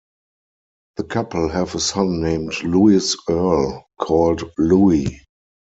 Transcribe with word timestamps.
The 0.97 1.03
couple 1.03 1.49
have 1.49 1.75
a 1.75 1.79
son 1.79 2.21
named 2.23 2.63
Louis 2.63 3.15
Earl, 3.29 3.85
called 3.99 4.41
Louie. 4.57 5.19